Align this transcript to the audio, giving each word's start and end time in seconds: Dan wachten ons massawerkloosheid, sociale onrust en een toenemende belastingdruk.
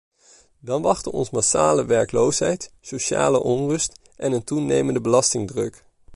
Dan 0.59 0.81
wachten 0.81 1.11
ons 1.11 1.29
massawerkloosheid, 1.29 2.73
sociale 2.79 3.39
onrust 3.41 3.99
en 4.15 4.31
een 4.31 4.43
toenemende 4.43 5.01
belastingdruk. 5.01 5.85